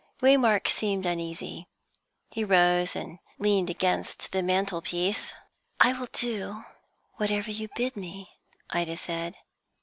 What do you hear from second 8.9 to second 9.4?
said.